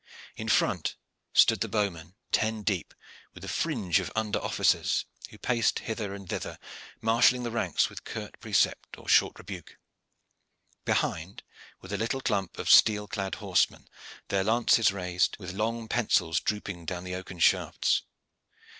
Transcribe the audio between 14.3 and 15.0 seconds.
lances